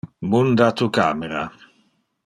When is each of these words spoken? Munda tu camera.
Munda 0.29 0.67
tu 0.79 0.85
camera. 0.97 1.43